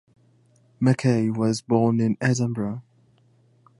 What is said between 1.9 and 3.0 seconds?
in Edinburgh.